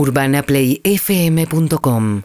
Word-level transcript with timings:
UrbanaPlayFM.com 0.00 2.22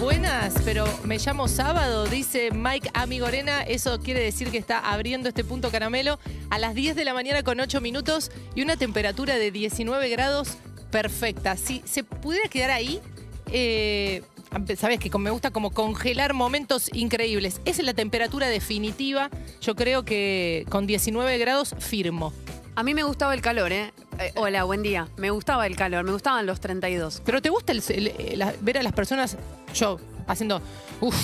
Buenas, 0.00 0.54
pero 0.64 0.86
me 1.04 1.18
llamo 1.18 1.46
sábado, 1.46 2.06
dice 2.06 2.52
Mike 2.52 2.88
Amigorena. 2.94 3.60
Eso 3.64 4.00
quiere 4.00 4.20
decir 4.20 4.50
que 4.50 4.56
está 4.56 4.78
abriendo 4.78 5.28
este 5.28 5.44
punto 5.44 5.70
caramelo 5.70 6.18
a 6.48 6.58
las 6.58 6.74
10 6.74 6.96
de 6.96 7.04
la 7.04 7.12
mañana 7.12 7.42
con 7.42 7.60
8 7.60 7.82
minutos 7.82 8.30
y 8.54 8.62
una 8.62 8.78
temperatura 8.78 9.36
de 9.36 9.50
19 9.50 10.08
grados 10.08 10.56
perfecta. 10.90 11.58
Si 11.58 11.82
se 11.84 12.02
pudiera 12.02 12.48
quedar 12.48 12.70
ahí, 12.70 13.02
eh, 13.52 14.22
sabes 14.78 15.00
que 15.00 15.10
me 15.18 15.28
gusta 15.28 15.50
como 15.50 15.70
congelar 15.70 16.32
momentos 16.32 16.88
increíbles. 16.94 17.60
Esa 17.66 17.82
es 17.82 17.86
la 17.86 17.92
temperatura 17.92 18.48
definitiva. 18.48 19.28
Yo 19.60 19.74
creo 19.74 20.06
que 20.06 20.64
con 20.70 20.86
19 20.86 21.36
grados 21.36 21.74
firmo. 21.78 22.32
A 22.76 22.82
mí 22.82 22.92
me 22.94 23.02
gustaba 23.04 23.32
el 23.34 23.40
calor, 23.40 23.72
¿eh? 23.72 23.92
Eh, 24.18 24.32
Hola, 24.36 24.64
buen 24.64 24.82
día. 24.82 25.08
Me 25.16 25.30
gustaba 25.30 25.66
el 25.66 25.76
calor, 25.76 26.04
me 26.04 26.12
gustaban 26.12 26.44
los 26.46 26.60
32. 26.60 27.22
Pero 27.24 27.40
¿te 27.40 27.48
gusta 27.48 27.72
el- 27.72 27.82
el- 27.88 28.38
la- 28.38 28.54
ver 28.60 28.76
a 28.78 28.82
las 28.82 28.92
personas, 28.92 29.36
yo, 29.74 29.98
haciendo, 30.26 30.60
uff, 31.00 31.16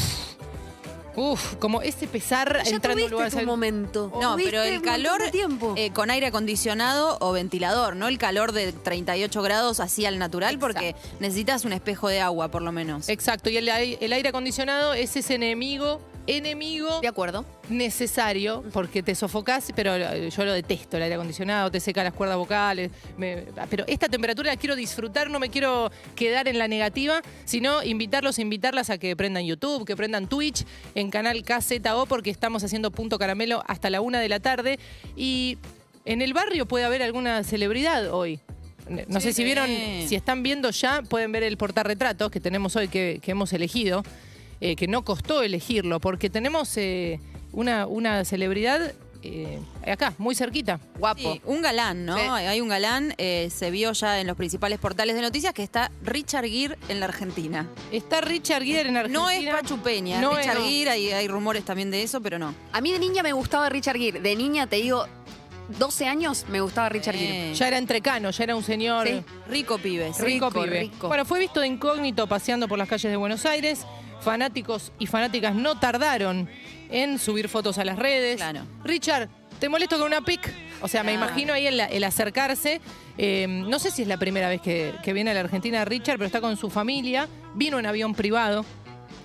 uff, 1.15 1.56
como 1.56 1.83
ese 1.83 2.06
pesar 2.06 2.62
Ya 2.65 2.70
entrando 2.70 3.02
en 3.02 3.11
tuviste 3.11 3.11
lugares... 3.11 3.34
tu 3.38 3.45
momento. 3.45 4.11
No, 4.19 4.33
Tuviste 4.33 4.51
pero 4.51 4.62
un 4.62 4.69
el 4.69 4.75
montón 4.77 4.92
calor 4.95 5.23
de 5.23 5.30
tiempo. 5.30 5.75
eh, 5.77 5.91
con 5.92 6.11
aire 6.11 6.27
acondicionado 6.28 7.19
o 7.20 7.33
ventilador, 7.33 7.97
no 7.97 8.09
el 8.09 8.16
calor 8.16 8.53
de 8.53 8.73
38 8.73 9.42
grados 9.42 9.78
así 9.80 10.06
al 10.06 10.19
natural, 10.19 10.59
porque 10.59 10.97
necesitas 11.20 11.66
un 11.66 11.75
espejo 11.75 12.09
de 12.09 12.23
agua 12.23 12.48
por 12.48 12.62
lo 12.62 12.73
menos. 12.73 13.11
Exacto, 13.11 13.50
y 13.50 13.59
el, 13.59 13.69
ai- 13.69 13.98
el 14.00 14.14
aire 14.14 14.30
acondicionado 14.30 14.95
es 14.95 15.14
ese 15.16 15.34
enemigo, 15.34 16.00
enemigo 16.27 17.01
de 17.01 17.09
acuerdo. 17.09 17.45
necesario, 17.69 18.62
porque 18.73 19.03
te 19.03 19.15
sofocás, 19.15 19.73
pero 19.75 19.95
eh, 19.97 20.31
yo 20.31 20.45
lo 20.45 20.53
detesto, 20.53 20.97
el 20.97 21.03
aire 21.05 21.15
acondicionado, 21.17 21.71
te 21.71 21.81
seca 21.81 22.05
las 22.05 22.12
cuerdas 22.12 22.37
vocales, 22.39 22.91
me- 23.17 23.45
pero 23.71 23.85
esta 23.87 24.09
temperatura 24.09 24.51
la 24.53 24.57
quiero 24.57 24.77
disfrutar, 24.77 25.31
no 25.31 25.39
me 25.39 25.48
quiero 25.51 25.91
quedar 26.14 26.48
en 26.48 26.59
la 26.59 26.69
negativa, 26.69 27.23
sino 27.45 27.83
invitarlos, 27.83 28.39
invitarlas 28.39 28.91
a 28.91 28.98
que 28.98 29.17
prendan 29.17 29.45
YouTube, 29.45 29.84
que 29.84 29.97
prendan 29.97 30.29
Twitch, 30.29 30.64
en 30.95 31.11
canal 31.11 31.42
KZO, 31.45 32.06
porque 32.06 32.31
estamos 32.31 32.62
haciendo 32.64 32.91
punto 32.91 33.19
caramelo 33.19 33.62
hasta 33.67 33.91
la 33.91 34.01
una 34.01 34.20
de 34.20 34.29
la 34.29 34.41
tarde, 34.41 34.79
y 35.17 35.59
en 36.05 36.23
el 36.23 36.33
barrio 36.34 36.67
puede 36.67 36.84
haber 36.84 37.03
alguna 37.03 37.42
celebridad 37.45 38.12
hoy. 38.12 38.41
No 39.09 39.20
sé 39.20 39.29
Sí. 39.29 39.34
si 39.34 39.45
vieron, 39.45 39.69
si 40.09 40.14
están 40.17 40.42
viendo 40.42 40.70
ya, 40.70 41.03
pueden 41.03 41.31
ver 41.31 41.45
el 41.45 41.57
portarretratos 41.57 42.31
que 42.33 42.41
tenemos 42.41 42.75
hoy, 42.75 42.89
que, 42.89 43.20
que 43.23 43.31
hemos 43.31 43.53
elegido, 43.53 44.03
eh, 44.62 44.77
que 44.77 44.86
no 44.86 45.05
costó 45.05 45.42
elegirlo, 45.42 45.98
porque 46.00 46.30
tenemos 46.30 46.77
eh, 46.77 47.18
una, 47.52 47.86
una 47.86 48.24
celebridad 48.24 48.92
eh, 49.24 49.60
acá, 49.86 50.14
muy 50.18 50.34
cerquita. 50.34 50.80
Guapo. 50.98 51.20
Sí, 51.34 51.41
un 51.44 51.62
galán, 51.62 52.05
¿no? 52.05 52.16
Sí. 52.16 52.22
Hay 52.28 52.60
un 52.60 52.68
galán, 52.68 53.14
eh, 53.18 53.50
se 53.55 53.70
vio 53.70 53.92
ya 53.92 54.20
en 54.20 54.27
los 54.27 54.36
principales 54.36 54.78
portales 54.80 55.14
de 55.14 55.22
noticias 55.22 55.52
que 55.55 55.62
está 55.62 55.90
Richard 56.02 56.46
Gere 56.46 56.77
en 56.88 56.98
la 57.00 57.06
Argentina. 57.06 57.68
Está 57.92 58.20
Richard 58.20 58.64
Gere 58.64 58.88
en 58.88 58.96
Argentina. 58.96 59.20
No 59.20 59.30
es 59.30 59.48
Pachu 59.48 59.78
Peña, 59.78 60.20
No 60.20 60.34
Richard 60.36 60.58
es- 60.58 60.64
Gere, 60.64 60.90
hay, 60.90 61.10
hay 61.12 61.28
rumores 61.28 61.64
también 61.64 61.90
de 61.92 62.02
eso, 62.02 62.20
pero 62.20 62.38
no. 62.38 62.52
A 62.72 62.80
mí 62.80 62.90
de 62.92 62.98
niña 62.98 63.22
me 63.22 63.33
gustaba 63.33 63.68
Richard 63.68 63.96
Gere. 63.96 64.20
De 64.20 64.34
niña, 64.34 64.66
te 64.66 64.77
digo, 64.77 65.06
12 65.78 66.06
años 66.06 66.44
me 66.48 66.60
gustaba 66.60 66.88
Richard 66.88 67.14
Gere. 67.14 67.52
Eh, 67.52 67.55
Ya 67.55 67.68
era 67.68 67.78
entrecano, 67.78 68.30
ya 68.30 68.42
era 68.44 68.56
un 68.56 68.64
señor 68.64 69.06
Sí. 69.06 69.22
rico 69.48 69.78
pibe, 69.78 70.12
sí. 70.14 70.22
rico, 70.22 70.50
rico, 70.50 70.62
pibe. 70.64 70.80
rico. 70.80 71.06
Bueno, 71.08 71.24
fue 71.24 71.38
visto 71.38 71.60
de 71.60 71.68
incógnito 71.68 72.27
paseando 72.27 72.66
por 72.66 72.77
las 72.78 72.88
calles 72.88 73.10
de 73.10 73.16
Buenos 73.16 73.46
Aires. 73.46 73.86
Fanáticos 74.23 74.92
y 74.98 75.06
fanáticas 75.06 75.55
no 75.55 75.78
tardaron 75.78 76.48
en 76.91 77.19
subir 77.19 77.48
fotos 77.48 77.78
a 77.78 77.84
las 77.84 77.98
redes. 77.98 78.37
Claro. 78.37 78.61
Richard, 78.84 79.29
¿te 79.59 79.69
molesto 79.69 79.98
con 79.98 80.06
una 80.06 80.20
pic? 80.23 80.53
O 80.81 80.89
sea, 80.89 81.03
me 81.03 81.12
imagino 81.12 81.53
ahí 81.53 81.67
el, 81.67 81.79
el 81.81 82.05
acercarse. 82.05 82.81
Eh, 83.19 83.47
no 83.48 83.79
sé 83.79 83.91
si 83.91 84.03
es 84.03 84.09
la 84.09 84.17
primera 84.17 84.48
vez 84.48 84.61
que, 84.61 84.92
que 85.03 85.12
viene 85.12 85.31
a 85.31 85.34
la 85.34 85.41
Argentina 85.41 85.84
Richard, 85.84 86.17
pero 86.19 86.27
está 86.27 86.41
con 86.41 86.56
su 86.56 86.70
familia. 86.70 87.29
Vino 87.55 87.79
en 87.79 87.87
avión 87.87 88.14
privado. 88.14 88.64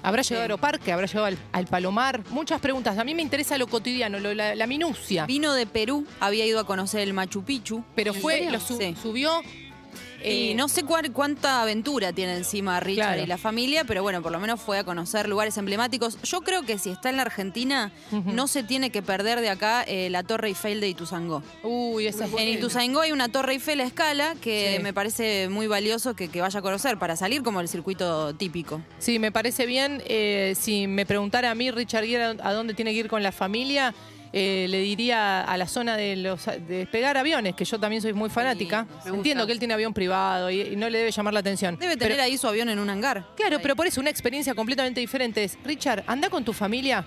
¿Habrá 0.03 0.21
llegado 0.21 0.41
a 0.41 0.43
Aeroparque? 0.43 0.91
¿Habrá 0.91 1.07
llegado 1.07 1.25
al, 1.25 1.37
al 1.51 1.65
Palomar? 1.67 2.21
Muchas 2.29 2.61
preguntas. 2.61 2.97
A 2.97 3.03
mí 3.03 3.15
me 3.15 3.21
interesa 3.23 3.57
lo 3.57 3.67
cotidiano, 3.67 4.19
lo- 4.19 4.33
la, 4.33 4.53
la 4.55 4.67
minucia. 4.67 5.25
Vino 5.25 5.53
de 5.53 5.65
Perú, 5.65 6.05
había 6.19 6.45
ido 6.45 6.59
a 6.59 6.65
conocer 6.65 7.01
el 7.01 7.13
Machu 7.13 7.43
Picchu. 7.43 7.83
Pero 7.95 8.13
¿En 8.13 8.21
fue, 8.21 8.49
lo 8.51 8.59
su- 8.59 8.77
Sí. 8.77 8.95
subió. 9.01 9.41
Y 10.23 10.51
eh, 10.51 10.55
no 10.55 10.67
sé 10.67 10.83
cuál- 10.83 11.11
cuánta 11.11 11.61
aventura 11.61 12.11
tiene 12.13 12.35
encima 12.35 12.79
Richard 12.79 13.07
Claro. 13.09 13.23
y 13.23 13.27
la 13.27 13.37
familia, 13.37 13.83
pero 13.85 14.01
bueno, 14.01 14.21
por 14.21 14.31
lo 14.31 14.39
menos 14.39 14.59
fue 14.59 14.79
a 14.79 14.83
conocer 14.83 15.29
lugares 15.29 15.57
emblemáticos. 15.57 16.17
Yo 16.23 16.41
creo 16.41 16.63
que 16.63 16.77
si 16.79 16.89
está 16.89 17.09
en 17.09 17.17
la 17.17 17.21
Argentina, 17.23 17.91
no 18.11 18.47
se 18.47 18.63
tiene 18.63 18.89
que 18.89 19.01
perder 19.01 19.39
de 19.41 19.49
acá 19.49 19.83
eh, 19.83 20.09
la 20.09 20.23
Torre 20.23 20.47
Eiffel 20.49 20.81
de 20.81 20.89
Ituzangó. 20.89 21.43
Uy, 21.63 22.07
esa 22.07 22.19
es 22.25 22.29
En 22.29 22.31
buena. 22.31 22.49
Ituzaingó 22.49 23.01
hay 23.01 23.11
una 23.11 23.29
Torre 23.29 23.53
Eiffel 23.53 23.79
a 23.81 23.83
escala 23.83 24.35
que 24.41 24.75
Sí. 24.77 24.83
me 24.83 24.93
parece 24.93 25.49
muy 25.49 25.67
valioso 25.67 26.15
que, 26.15 26.29
que 26.29 26.41
vaya 26.41 26.59
a 26.59 26.61
conocer 26.63 26.97
para 26.97 27.15
salir 27.15 27.43
como 27.43 27.61
el 27.61 27.67
circuito 27.67 28.33
típico. 28.35 28.81
Sí, 28.99 29.19
me 29.19 29.31
parece 29.31 29.65
bien. 29.65 30.01
Eh, 30.07 30.55
si 30.59 30.87
me 30.87 31.05
preguntara 31.05 31.51
a 31.51 31.55
mí, 31.55 31.69
Richard 31.71 32.07
a 32.41 32.53
dónde 32.53 32.73
tiene 32.73 32.91
que 32.93 32.99
ir 32.99 33.07
con 33.07 33.21
la 33.23 33.31
familia, 33.31 33.93
eh, 34.33 34.67
le 34.69 34.79
diría 34.79 35.41
a 35.41 35.57
la 35.57 35.67
zona 35.67 35.95
de 35.97 36.15
los 36.15 36.45
de 36.45 36.59
despegar 36.59 37.17
aviones, 37.17 37.55
que 37.55 37.65
yo 37.65 37.79
también 37.79 38.01
soy 38.01 38.13
muy 38.13 38.29
fanática. 38.29 38.85
Entiendo 39.05 39.45
que 39.45 39.53
él 39.53 39.59
tiene 39.59 39.73
avión 39.73 39.93
privado 39.93 40.49
y, 40.49 40.61
y 40.61 40.75
no 40.75 40.89
le 40.89 40.97
debe 40.99 41.11
llamar 41.11 41.33
la 41.33 41.39
atención. 41.39 41.77
Debe 41.77 41.95
tener 41.97 42.13
Pero- 42.13 42.23
ahí 42.23 42.37
su 42.37 42.47
avión 42.47 42.69
en 42.69 42.79
un 42.79 42.89
hangar. 42.89 43.25
Claro, 43.35 43.57
Ahí. 43.57 43.61
pero 43.61 43.75
por 43.75 43.87
eso 43.87 43.99
una 44.01 44.09
experiencia 44.09 44.53
completamente 44.55 44.99
diferente 44.99 45.43
es, 45.43 45.57
Richard, 45.63 46.03
anda 46.07 46.29
con 46.29 46.43
tu 46.43 46.53
familia, 46.53 47.05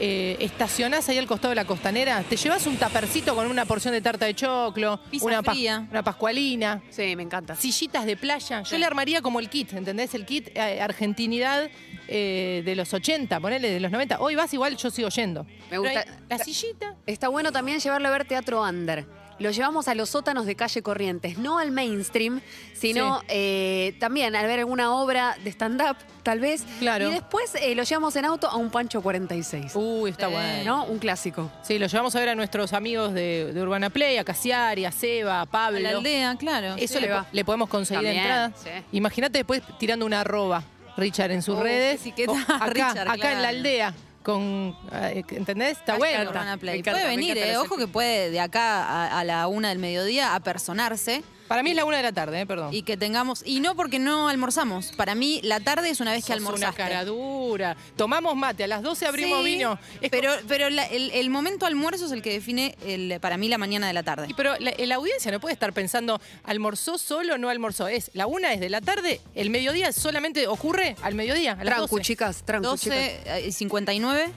eh, 0.00 0.36
estacionás 0.40 1.08
ahí 1.08 1.18
al 1.18 1.26
costado 1.26 1.50
de 1.50 1.54
la 1.56 1.64
costanera, 1.64 2.22
te 2.22 2.36
llevas 2.36 2.66
un 2.66 2.76
tapercito 2.76 3.34
con 3.34 3.46
una 3.50 3.64
porción 3.64 3.92
de 3.92 4.00
tarta 4.00 4.26
de 4.26 4.34
choclo, 4.34 5.00
Pizza 5.10 5.26
una, 5.26 5.42
fría. 5.42 5.86
una 5.90 6.02
pascualina, 6.02 6.82
Sí, 6.90 7.16
me 7.16 7.22
encanta. 7.24 7.54
sillitas 7.56 8.06
de 8.06 8.16
playa. 8.16 8.62
Yo 8.62 8.70
Sí. 8.70 8.78
le 8.78 8.86
armaría 8.86 9.22
como 9.22 9.40
el 9.40 9.48
kit, 9.48 9.72
¿entendés? 9.72 10.14
El 10.14 10.24
kit 10.24 10.48
eh, 10.54 10.80
argentinidad 10.80 11.68
eh, 12.10 12.62
de 12.64 12.74
los 12.76 12.94
80, 12.94 13.38
ponele 13.40 13.70
de 13.70 13.80
los 13.80 13.90
90. 13.90 14.18
Hoy 14.20 14.34
vas 14.34 14.52
igual, 14.54 14.76
yo 14.76 14.90
sigo 14.90 15.08
yendo. 15.10 15.44
Me 15.70 15.78
gusta- 15.78 16.00
ahí, 16.00 16.06
La 16.30 16.38
sillita. 16.38 16.96
Está 17.06 17.28
bueno 17.28 17.52
también 17.52 17.80
llevarlo 17.80 18.08
a 18.08 18.10
ver 18.10 18.24
teatro 18.24 18.62
under. 18.62 19.06
Lo 19.38 19.50
llevamos 19.52 19.86
a 19.88 19.94
los 19.94 20.10
sótanos 20.10 20.46
de 20.46 20.56
calle 20.56 20.82
Corrientes, 20.82 21.38
no 21.38 21.58
al 21.58 21.70
mainstream, 21.70 22.40
sino 22.74 23.20
Sí. 23.20 23.26
eh, 23.28 23.96
también 24.00 24.34
al 24.34 24.46
ver 24.46 24.58
alguna 24.58 24.92
obra 24.94 25.36
de 25.44 25.50
stand-up, 25.50 25.96
tal 26.24 26.40
vez. 26.40 26.64
Claro. 26.80 27.08
Y 27.08 27.12
después 27.12 27.54
eh, 27.54 27.74
lo 27.76 27.84
llevamos 27.84 28.16
en 28.16 28.24
auto 28.24 28.48
a 28.48 28.56
un 28.56 28.70
Pancho 28.70 29.00
46. 29.00 29.72
Uy, 29.76 30.10
está 30.10 30.26
Eh, 30.28 30.32
bueno. 30.32 30.64
¿No? 30.64 30.84
Un 30.86 30.98
clásico. 30.98 31.50
Sí, 31.62 31.78
lo 31.78 31.86
llevamos 31.86 32.16
a 32.16 32.18
ver 32.20 32.30
a 32.30 32.34
nuestros 32.34 32.72
amigos 32.72 33.14
de, 33.14 33.52
de 33.52 33.62
Urbana 33.62 33.90
Play, 33.90 34.16
a 34.18 34.24
Casiari, 34.24 34.84
a 34.84 34.90
Seba, 34.92 35.42
a 35.42 35.46
Pablo. 35.46 35.78
A 35.78 35.80
la 35.82 35.90
aldea, 35.98 36.34
claro. 36.36 36.74
Eso 36.76 36.94
Sí, 36.94 37.00
le, 37.00 37.08
va. 37.10 37.22
po- 37.22 37.28
le 37.32 37.44
podemos 37.44 37.68
conseguir 37.68 38.02
También, 38.02 38.18
entrada. 38.24 38.52
sí. 38.56 38.70
Imagínate 38.92 39.38
después 39.38 39.62
tirando 39.78 40.04
una 40.04 40.22
arroba, 40.22 40.64
Richard, 40.96 41.30
en 41.30 41.42
sus 41.42 41.56
Oh, 41.56 41.62
redes. 41.62 42.00
acá, 42.48 42.66
Richard, 42.66 43.08
acá 43.08 43.32
en 43.32 43.42
la 43.42 43.48
aldea. 43.50 43.94
Con, 44.28 44.76
eh, 44.92 45.24
¿Entendés? 45.30 45.78
Está 45.78 45.96
bueno. 45.96 46.30
puede 46.30 47.06
venir, 47.06 47.38
eh, 47.38 47.56
ojo 47.56 47.78
que 47.78 47.88
puede 47.88 48.28
de 48.28 48.40
acá 48.40 48.84
a, 48.84 49.20
a 49.20 49.24
la 49.24 49.48
una 49.48 49.70
del 49.70 49.78
mediodía 49.78 50.34
apersonarse 50.34 51.22
Para 51.48 51.62
mí 51.62 51.70
es 51.70 51.76
la 51.76 51.84
una 51.84 51.96
de 51.96 52.02
la 52.02 52.12
tarde, 52.12 52.40
eh, 52.42 52.46
perdón. 52.46 52.72
y 52.74 52.82
que 52.82 52.96
tengamos. 52.96 53.42
Y 53.44 53.60
no 53.60 53.74
porque 53.74 53.98
no 53.98 54.28
almorzamos. 54.28 54.92
Para 54.92 55.14
mí, 55.14 55.40
la 55.42 55.60
tarde 55.60 55.88
es 55.90 56.00
una 56.00 56.12
vez 56.12 56.24
que 56.24 56.32
Sos 56.32 56.40
una 56.40 56.48
almorzaste. 56.50 56.76
cara 56.76 57.04
dura. 57.04 57.76
Tomamos 57.96 58.36
mate, 58.36 58.64
a 58.64 58.66
las 58.66 58.82
12 58.82 59.06
abrimos 59.06 59.38
Sí, 59.40 59.44
vino. 59.46 59.78
Es 60.00 60.10
Pero, 60.10 60.32
pero 60.46 60.68
la- 60.70 60.84
el, 60.86 61.10
el 61.10 61.30
momento 61.30 61.66
almuerzo 61.66 62.06
es 62.06 62.12
el 62.12 62.22
que 62.22 62.32
define 62.32 62.76
el, 62.86 63.18
para 63.20 63.36
mí 63.36 63.48
la 63.48 63.58
mañana 63.58 63.86
de 63.86 63.92
la 63.94 64.02
tarde. 64.02 64.26
Y 64.28 64.34
pero 64.34 64.56
la, 64.58 64.72
la 64.76 64.94
audiencia 64.96 65.32
no 65.32 65.40
puede 65.40 65.54
estar 65.54 65.72
pensando, 65.72 66.20
¿almorzó 66.44 66.98
solo 66.98 67.34
o 67.34 67.38
no 67.38 67.48
almorzó? 67.48 67.88
Es 67.88 68.10
la 68.14 68.26
una 68.26 68.52
es 68.52 68.60
de 68.60 68.68
la 68.68 68.80
tarde, 68.80 69.20
el 69.34 69.50
mediodía 69.50 69.92
solamente 69.92 70.46
ocurre 70.48 70.96
al 71.02 71.14
mediodía, 71.14 71.52
a 71.52 71.64
las 71.64 71.74
Trancu, 71.76 71.96
12. 71.96 72.02
chicas, 72.04 72.42
trancu, 72.44 72.76
chicas. 72.76 72.98
12 73.24 73.46
y 73.48 73.52
59 73.52 74.30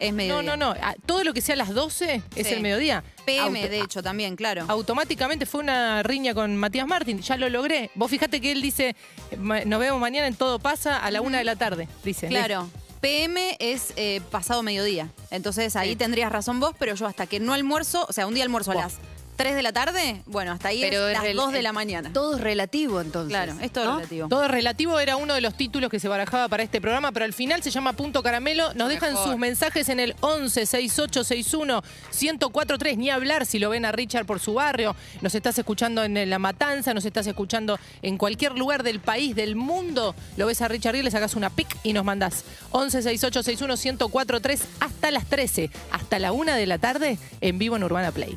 es 0.00 0.10
No, 0.10 0.16
mediodía. 0.16 0.56
no, 0.56 0.56
no. 0.56 0.70
a- 0.72 0.94
Todo 1.06 1.22
lo 1.24 1.32
que 1.32 1.40
sea 1.40 1.54
a 1.54 1.58
las 1.58 1.72
12 1.74 2.22
es 2.34 2.46
Sí. 2.48 2.54
el 2.54 2.60
mediodía. 2.62 3.04
PM, 3.24 3.60
Auto- 3.60 3.70
de 3.70 3.80
hecho, 3.80 4.02
también, 4.02 4.34
claro. 4.34 4.64
Automáticamente 4.68 5.46
fue 5.46 5.60
una 5.60 6.02
riña 6.02 6.34
con 6.34 6.56
Matías 6.56 6.86
Martín. 6.86 7.20
Ya 7.20 7.36
lo 7.36 7.48
logré. 7.48 7.90
Vos 7.94 8.10
fijate 8.10 8.40
que 8.40 8.50
él 8.52 8.62
dice, 8.62 8.96
"Ma- 9.38 9.64
nos 9.64 9.78
vemos 9.78 10.00
mañana 10.00 10.26
en 10.26 10.34
Todo 10.34 10.58
Pasa 10.58 10.96
a 10.98 11.10
la 11.10 11.20
una 11.20 11.38
de 11.38 11.44
la 11.44 11.54
tarde. 11.56 11.86
Dice. 12.02 12.26
Claro. 12.28 12.68
PM 13.00 13.56
es 13.60 13.94
eh, 13.96 14.20
pasado 14.30 14.62
mediodía. 14.62 15.08
Entonces 15.30 15.74
ahí 15.76 15.96
tendrías 15.96 16.30
razón 16.30 16.60
vos, 16.60 16.74
pero 16.78 16.94
yo 16.94 17.06
hasta 17.06 17.26
que 17.26 17.40
no 17.40 17.54
almuerzo, 17.54 18.04
o 18.08 18.12
sea, 18.12 18.26
un 18.26 18.34
día 18.34 18.44
almuerzo 18.44 18.72
a 18.72 18.74
Buah. 18.74 18.84
las 18.84 18.98
3 19.40 19.54
de 19.54 19.62
la 19.62 19.72
tarde, 19.72 20.22
bueno, 20.26 20.52
hasta 20.52 20.68
ahí 20.68 20.82
Pero 20.82 21.08
es 21.08 21.14
las 21.16 21.24
rel- 21.24 21.34
2 21.34 21.52
de 21.52 21.62
la 21.62 21.72
mañana. 21.72 22.12
Todo 22.12 22.34
es 22.36 22.42
relativo, 22.42 23.00
entonces. 23.00 23.30
Claro, 23.30 23.54
es 23.62 23.72
todo 23.72 23.84
¿no? 23.86 23.94
relativo. 23.96 24.28
Todo 24.28 24.44
es 24.44 24.50
relativo 24.50 25.00
era 25.00 25.16
uno 25.16 25.32
de 25.32 25.40
los 25.40 25.54
títulos 25.54 25.88
que 25.90 25.98
se 25.98 26.08
barajaba 26.08 26.48
para 26.48 26.62
este 26.62 26.78
programa, 26.80 27.10
pero 27.10 27.24
al 27.24 27.32
final 27.32 27.62
se 27.62 27.70
llama 27.70 27.94
Punto 27.94 28.22
Caramelo. 28.22 28.74
Nos 28.74 28.90
dejan 28.90 29.14
Mejor. 29.14 29.28
sus 29.28 29.38
mensajes 29.38 29.88
en 29.88 29.98
el 29.98 30.14
11 30.20 30.66
6861 30.66 31.82
1043. 32.20 32.98
Ni 32.98 33.08
hablar 33.08 33.46
si 33.46 33.58
lo 33.58 33.70
ven 33.70 33.86
a 33.86 33.92
Richard 33.92 34.26
por 34.26 34.40
su 34.40 34.52
barrio. 34.54 34.94
Nos 35.22 35.34
estás 35.34 35.58
escuchando 35.58 36.04
en 36.04 36.28
La 36.28 36.38
Matanza, 36.38 36.92
nos 36.92 37.06
estás 37.06 37.26
escuchando 37.26 37.78
en 38.02 38.18
cualquier 38.18 38.58
lugar 38.58 38.82
del 38.82 39.00
país, 39.00 39.34
del 39.34 39.56
mundo. 39.56 40.14
Lo 40.36 40.46
ves 40.46 40.60
a 40.60 40.68
Richard 40.68 40.96
y 40.96 41.02
le 41.02 41.10
sacas 41.10 41.34
una 41.34 41.48
pic 41.48 41.78
y 41.82 41.94
nos 41.94 42.04
mandás 42.04 42.44
11 42.72 43.00
6861 43.02 43.74
1043 43.96 44.60
hasta 44.80 45.10
las 45.10 45.24
13, 45.26 45.70
hasta 45.92 46.18
la 46.18 46.32
1 46.32 46.52
de 46.52 46.66
la 46.66 46.76
tarde 46.76 47.18
en 47.40 47.58
vivo 47.58 47.76
en 47.76 47.84
Urbana 47.84 48.12
Play. 48.12 48.36